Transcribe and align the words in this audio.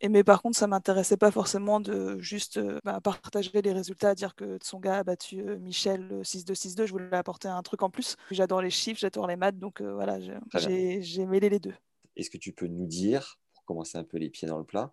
Et 0.00 0.08
mais 0.08 0.22
par 0.22 0.42
contre, 0.42 0.56
ça 0.56 0.66
m'intéressait 0.66 1.16
pas 1.16 1.30
forcément 1.30 1.80
de 1.80 2.18
juste 2.18 2.58
euh, 2.58 2.78
bah, 2.84 3.00
partager 3.00 3.62
les 3.62 3.72
résultats, 3.72 4.14
dire 4.14 4.34
que 4.34 4.58
Tsonga 4.58 4.98
a 4.98 5.02
battu 5.04 5.40
euh, 5.40 5.58
Michel 5.58 6.22
6-2-6-2. 6.22 6.86
Je 6.86 6.92
voulais 6.92 7.16
apporter 7.16 7.48
un 7.48 7.62
truc 7.62 7.82
en 7.82 7.90
plus. 7.90 8.16
J'adore 8.30 8.62
les 8.62 8.70
chiffres, 8.70 9.00
j'adore 9.00 9.26
les 9.26 9.36
maths, 9.36 9.58
donc 9.58 9.80
euh, 9.80 9.94
voilà, 9.94 10.18
j'ai 10.20 11.26
mêlé 11.26 11.48
les 11.48 11.58
deux. 11.58 11.74
Est-ce 12.16 12.30
que 12.30 12.38
tu 12.38 12.52
peux 12.52 12.66
nous 12.66 12.86
dire, 12.86 13.38
pour 13.54 13.64
commencer 13.64 13.98
un 13.98 14.04
peu 14.04 14.18
les 14.18 14.28
pieds 14.28 14.48
dans 14.48 14.58
le 14.58 14.64
plat, 14.64 14.92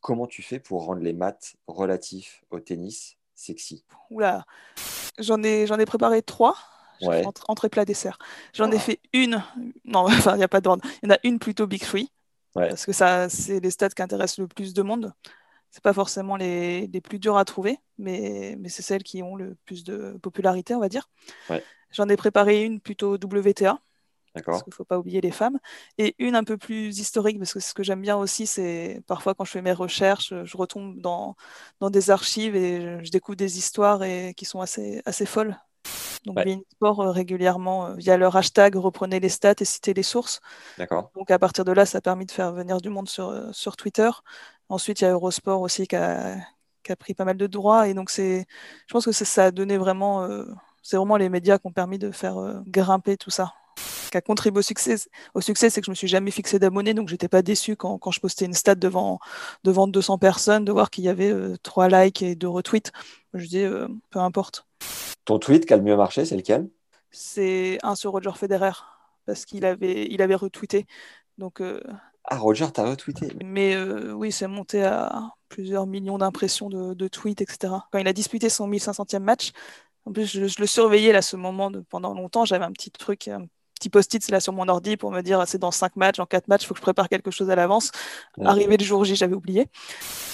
comment 0.00 0.26
tu 0.26 0.42
fais 0.42 0.58
pour 0.58 0.84
rendre 0.84 1.02
les 1.02 1.12
maths 1.12 1.56
relatifs 1.66 2.42
au 2.50 2.60
tennis 2.60 3.16
sexy? 3.34 3.84
Oula, 4.10 4.44
j'en 5.18 5.42
ai, 5.42 5.66
j'en 5.66 5.78
ai 5.78 5.86
préparé 5.86 6.22
trois. 6.22 6.56
Ouais. 7.02 7.24
Entrée, 7.48 7.68
plat, 7.68 7.84
dessert. 7.84 8.18
J'en 8.54 8.70
ai 8.70 8.78
fait 8.78 9.00
une. 9.12 9.42
Non, 9.84 10.00
enfin, 10.06 10.34
il 10.34 10.38
n'y 10.38 10.44
a 10.44 10.48
pas 10.48 10.60
d'ordre. 10.60 10.82
Il 11.02 11.08
y 11.08 11.12
en 11.12 11.14
a 11.14 11.18
une 11.24 11.38
plutôt 11.38 11.66
Big 11.66 11.82
Three. 11.82 12.10
Ouais. 12.56 12.68
Parce 12.68 12.86
que 12.86 12.92
ça, 12.92 13.28
c'est 13.28 13.60
les 13.60 13.70
stats 13.70 13.90
qui 13.90 14.02
intéressent 14.02 14.38
le 14.38 14.48
plus 14.48 14.74
de 14.74 14.82
monde. 14.82 15.12
C'est 15.70 15.82
pas 15.82 15.92
forcément 15.92 16.36
les, 16.36 16.86
les 16.86 17.00
plus 17.00 17.18
durs 17.18 17.36
à 17.36 17.44
trouver, 17.44 17.78
mais, 17.98 18.56
mais 18.58 18.68
c'est 18.68 18.82
celles 18.82 19.02
qui 19.02 19.22
ont 19.22 19.36
le 19.36 19.56
plus 19.66 19.84
de 19.84 20.18
popularité, 20.22 20.74
on 20.74 20.80
va 20.80 20.88
dire. 20.88 21.10
Ouais. 21.50 21.62
J'en 21.90 22.08
ai 22.08 22.16
préparé 22.16 22.64
une 22.64 22.80
plutôt 22.80 23.14
WTA, 23.14 23.78
parce 24.32 24.62
qu'il 24.62 24.70
ne 24.70 24.74
faut 24.74 24.84
pas 24.84 24.98
oublier 24.98 25.20
les 25.20 25.30
femmes, 25.30 25.58
et 25.98 26.14
une 26.18 26.34
un 26.34 26.44
peu 26.44 26.56
plus 26.56 26.98
historique, 26.98 27.38
parce 27.38 27.52
que 27.52 27.60
ce 27.60 27.74
que 27.74 27.82
j'aime 27.82 28.00
bien 28.00 28.16
aussi, 28.16 28.46
c'est 28.46 29.02
parfois 29.06 29.34
quand 29.34 29.44
je 29.44 29.50
fais 29.50 29.62
mes 29.62 29.72
recherches, 29.72 30.32
je 30.44 30.56
retombe 30.56 30.98
dans, 31.00 31.36
dans 31.80 31.90
des 31.90 32.10
archives 32.10 32.56
et 32.56 32.80
je, 32.80 33.04
je 33.04 33.10
découvre 33.10 33.36
des 33.36 33.58
histoires 33.58 34.02
et, 34.02 34.32
qui 34.34 34.46
sont 34.46 34.60
assez, 34.60 35.02
assez 35.04 35.26
folles. 35.26 35.58
Donc, 36.26 36.36
Ouais. 36.36 36.58
Sport 36.72 37.00
euh, 37.00 37.10
régulièrement, 37.12 37.86
euh, 37.86 37.94
via 37.94 38.16
leur 38.16 38.36
hashtag, 38.36 38.74
reprenez 38.74 39.20
les 39.20 39.28
stats 39.28 39.54
et 39.60 39.64
citez 39.64 39.94
les 39.94 40.02
sources. 40.02 40.40
D'accord 40.76 41.10
Donc 41.14 41.30
à 41.30 41.38
partir 41.38 41.64
de 41.64 41.70
là, 41.72 41.86
ça 41.86 41.98
a 41.98 42.00
permis 42.00 42.26
de 42.26 42.32
faire 42.32 42.52
venir 42.52 42.80
du 42.80 42.90
monde 42.90 43.08
sur, 43.08 43.28
euh, 43.28 43.50
sur 43.52 43.76
Twitter. 43.76 44.10
Ensuite, 44.68 45.00
il 45.00 45.04
y 45.04 45.06
a 45.06 45.12
Eurosport 45.12 45.60
aussi 45.60 45.86
qui 45.86 45.94
a, 45.94 46.36
qui 46.82 46.90
a 46.90 46.96
pris 46.96 47.14
pas 47.14 47.24
mal 47.24 47.36
de 47.36 47.46
droits. 47.46 47.86
Et 47.88 47.94
donc 47.94 48.10
je 48.10 48.44
pense 48.90 49.04
que 49.04 49.12
ça 49.12 49.44
a 49.46 49.50
donné 49.52 49.78
vraiment, 49.78 50.28
c'est 50.82 50.96
vraiment 50.96 51.16
les 51.16 51.28
médias 51.28 51.58
qui 51.58 51.68
ont 51.68 51.72
permis 51.72 51.98
de 51.98 52.10
faire 52.10 52.62
grimper 52.66 53.16
tout 53.16 53.30
ça. 53.30 53.54
Qui 54.10 54.16
a 54.16 54.20
contribué 54.20 54.58
au 54.58 54.62
succès, 54.62 54.96
au 55.34 55.40
succès, 55.40 55.70
c'est 55.70 55.80
que 55.80 55.86
je 55.86 55.90
me 55.92 55.94
suis 55.94 56.08
jamais 56.08 56.32
fixé 56.32 56.58
d'abonnés, 56.58 56.94
donc 56.94 57.08
j'étais 57.08 57.28
pas 57.28 57.42
déçu 57.42 57.76
quand, 57.76 57.98
quand 57.98 58.10
je 58.10 58.20
postais 58.20 58.44
une 58.46 58.54
stat 58.54 58.74
devant, 58.74 59.20
devant 59.62 59.86
200 59.86 60.18
personnes, 60.18 60.64
de 60.64 60.72
voir 60.72 60.90
qu'il 60.90 61.04
y 61.04 61.08
avait 61.08 61.32
3 61.62 61.88
likes 61.88 62.22
et 62.22 62.34
2 62.34 62.48
retweets. 62.48 62.90
Je 63.34 63.46
dis, 63.46 63.64
peu 64.10 64.18
importe. 64.18 64.66
Ton 65.26 65.38
tweet 65.38 65.66
qui 65.66 65.74
a 65.74 65.76
le 65.76 65.82
mieux 65.82 65.94
marché, 65.96 66.24
c'est 66.24 66.36
lequel? 66.36 66.70
C'est 67.10 67.78
un 67.82 67.94
sur 67.94 68.12
Roger 68.12 68.32
Federer, 68.36 68.72
parce 69.26 69.44
qu'il 69.46 69.64
avait, 69.64 70.06
il 70.10 70.22
avait 70.22 70.34
retweeté. 70.34 70.86
Donc, 71.38 71.60
euh, 71.60 71.80
Ah, 72.24 72.38
Roger, 72.38 72.70
t'as 72.72 72.84
retweeté. 72.90 73.32
Mais 73.44 73.74
euh, 73.74 74.12
oui, 74.12 74.32
c'est 74.32 74.46
monté 74.48 74.82
à 74.84 75.30
plusieurs 75.48 75.86
millions 75.86 76.18
d'impressions 76.18 76.68
de, 76.70 76.94
de 76.94 77.08
tweets, 77.08 77.40
etc. 77.42 77.88
Quand 77.92 77.98
il 77.98 78.08
a 78.08 78.12
disputé 78.12 78.48
son 78.48 78.66
1500e 78.66 79.22
match, 79.24 79.52
en 80.06 80.12
plus, 80.12 80.26
je, 80.32 80.46
je 80.46 80.60
le 80.60 80.66
surveillais 80.66 81.12
là, 81.12 81.22
ce 81.22 81.36
moment 81.36 81.70
de, 81.70 81.80
pendant 81.80 82.14
longtemps. 82.14 82.44
J'avais 82.44 82.64
un 82.64 82.72
petit 82.72 82.90
truc, 82.90 83.28
un 83.28 83.46
petit 83.78 83.88
post-it 83.90 84.28
là 84.30 84.40
sur 84.40 84.52
mon 84.52 84.68
ordi 84.68 84.96
pour 84.96 85.10
me 85.12 85.20
dire 85.22 85.42
c'est 85.46 85.58
dans 85.58 85.70
5 85.70 85.96
matchs, 85.96 86.16
dans 86.16 86.26
4 86.26 86.48
matchs, 86.48 86.64
il 86.64 86.66
faut 86.66 86.74
que 86.74 86.78
je 86.80 86.82
prépare 86.82 87.08
quelque 87.08 87.30
chose 87.30 87.50
à 87.50 87.54
l'avance. 87.56 87.90
Ouais. 88.38 88.46
Arrivé 88.46 88.76
le 88.76 88.84
jour 88.84 89.04
J, 89.04 89.14
j'avais 89.16 89.34
oublié. 89.34 89.66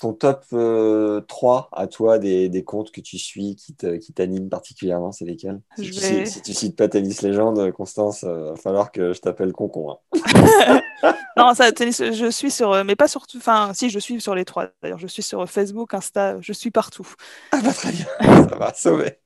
Ton 0.01 0.13
top 0.15 0.45
euh, 0.53 1.21
3 1.29 1.69
à 1.73 1.87
toi 1.87 2.19
des, 2.19 2.49
des 2.49 2.65
comptes 2.65 2.91
que 2.91 3.01
tu 3.01 3.19
suis 3.19 3.57
qui 3.57 3.75
te- 3.75 3.97
qui 3.97 4.13
t'animent 4.13 4.49
particulièrement, 4.49 5.13
c'est 5.13 5.25
lesquels? 5.25 5.61
Si, 5.77 5.85
Je 5.85 5.93
tu 5.93 6.01
vais- 6.01 6.25
cites, 6.27 6.35
si 6.35 6.43
tu 6.43 6.55
cites 6.55 6.77
pas 6.77 6.89
Tennis 6.89 7.23
Légende, 7.23 7.71
Constance, 7.73 8.23
il 8.23 8.29
va 8.29 8.57
falloir 8.57 8.91
que 8.93 9.13
je 9.13 9.21
t'appelle 9.21 9.53
Concon. 9.53 9.93
hein. 9.93 9.99
non, 11.37 11.55
ça, 11.55 11.73
tennis, 11.73 12.03
je 12.13 12.31
suis 12.31 12.51
sur, 12.51 12.73
euh, 12.73 12.85
mais 12.85 12.97
pas 12.97 13.09
sur, 13.09 13.27
tout- 13.27 13.39
enfin, 13.39 13.73
si, 13.75 13.91
je 13.91 13.99
suis 13.99 14.21
sur 14.21 14.35
les 14.35 14.45
trois. 14.45 14.69
D'ailleurs, 14.83 14.99
je 14.99 15.07
suis 15.07 15.23
sur 15.23 15.49
Facebook, 15.49 15.95
Insta, 15.95 16.37
je 16.41 16.53
suis 16.53 16.71
partout. 16.71 17.07
Ah 17.53 17.61
bah 17.63 17.73
très 17.73 17.91
bien, 17.93 18.07
ça 18.49 18.57
va 18.57 18.73
sauver. 18.75 19.19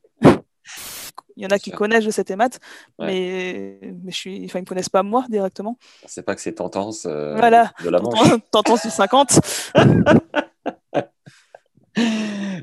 Il 1.36 1.42
y 1.42 1.46
en 1.46 1.50
a 1.50 1.58
qui 1.58 1.70
Sûr. 1.70 1.78
connaissent 1.78 2.04
Je 2.04 2.10
sais 2.10 2.24
tes 2.24 2.36
maths, 2.36 2.58
Ouais. 2.98 3.06
mais, 3.06 3.78
mais 4.02 4.10
je 4.12 4.16
suis, 4.16 4.44
enfin, 4.46 4.58
ils 4.58 4.62
me 4.62 4.66
connaissent 4.66 4.88
pas 4.88 5.02
moi 5.02 5.24
directement. 5.28 5.76
C'est 6.06 6.22
pas 6.22 6.34
que 6.34 6.40
c'est 6.40 6.52
Tendance 6.54 7.06
euh, 7.06 7.34
Voilà. 7.36 7.72
de 7.84 7.90
la 7.90 8.00
Manche. 8.00 8.18
T'entends 8.50 8.76
sur 8.76 8.90
50. 8.90 9.40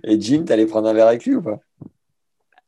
Et 0.03 0.19
Jim, 0.19 0.43
t'allais 0.45 0.65
prendre 0.65 0.87
un 0.89 0.93
verre 0.93 1.07
avec 1.07 1.25
lui 1.25 1.35
ou 1.35 1.41
pas? 1.41 1.59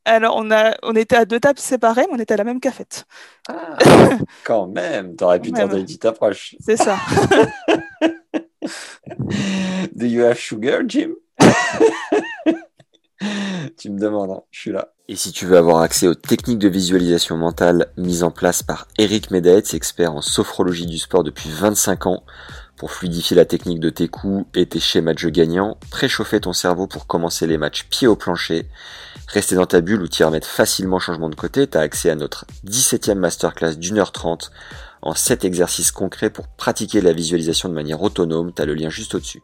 Alors, 0.08 0.36
on, 0.38 0.52
a, 0.52 0.76
on 0.84 0.96
était 0.96 1.16
à 1.16 1.26
deux 1.26 1.40
tables 1.40 1.58
séparées, 1.60 2.06
mais 2.10 2.18
on 2.18 2.20
était 2.20 2.36
à 2.36 2.38
la 2.38 2.44
même 2.44 2.60
cafette. 2.60 3.06
Ah, 3.50 3.76
quand 4.44 4.68
même, 4.68 5.16
t'aurais 5.16 5.40
pu 5.40 5.52
tenter 5.52 5.78
une 5.78 5.86
petite 5.86 6.06
approche. 6.06 6.56
C'est 6.60 6.78
ça. 6.78 6.98
Do 9.96 10.06
you 10.06 10.24
have 10.24 10.38
sugar, 10.38 10.82
Jim? 10.88 11.14
Tu 13.78 13.90
me 13.90 14.00
demandes, 14.00 14.32
hein, 14.32 14.42
je 14.52 14.60
suis 14.60 14.72
là. 14.72 14.94
Et 15.08 15.16
si 15.16 15.32
tu 15.32 15.46
veux 15.46 15.58
avoir 15.58 15.82
accès 15.82 16.08
aux 16.08 16.16
techniques 16.16 16.60
de 16.60 16.70
visualisation 16.70 17.38
mentale 17.38 17.88
mises 17.98 18.24
en 18.24 18.32
place 18.32 18.64
par 18.64 18.88
Eric 18.98 19.32
Medaetz, 19.32 19.74
expert 19.74 20.14
en 20.14 20.22
sophrologie 20.22 20.88
du 20.88 20.98
sport 20.98 21.24
depuis 21.24 21.50
25 21.50 22.08
ans, 22.08 22.24
pour 22.78 22.92
fluidifier 22.92 23.36
la 23.38 23.46
technique 23.46 23.80
de 23.80 23.90
tes 23.90 24.08
coups 24.08 24.46
et 24.54 24.66
tes 24.66 24.80
schémas 24.80 25.14
de 25.14 25.20
jeu 25.20 25.30
gagnants, 25.30 25.78
préchauffer 25.92 26.42
ton 26.42 26.54
cerveau 26.54 26.88
pour 26.88 27.08
commencer 27.08 27.48
les 27.48 27.58
matchs 27.58 27.86
pied 27.90 28.08
au 28.08 28.16
plancher, 28.16 28.68
rester 29.28 29.56
dans 29.56 29.66
ta 29.66 29.82
bulle 29.82 30.02
ou 30.02 30.08
t'y 30.08 30.24
remettre 30.24 30.48
facilement 30.48 31.00
changement 31.00 31.30
de 31.30 31.36
côté, 31.36 31.68
t'as 31.68 31.82
accès 31.82 32.10
à 32.10 32.16
notre 32.16 32.46
17e 32.66 33.16
masterclass 33.16 33.76
d'une 33.76 34.00
heure 34.00 34.12
trente 34.12 34.52
en 35.02 35.14
7 35.14 35.46
exercices 35.46 35.92
concrets 35.92 36.30
pour 36.30 36.48
pratiquer 36.48 37.00
la 37.00 37.14
visualisation 37.14 37.70
de 37.70 37.76
manière 37.76 38.02
autonome, 38.02 38.52
t'as 38.52 38.66
le 38.66 38.74
lien 38.74 38.90
juste 38.90 39.16
au-dessus. 39.16 39.44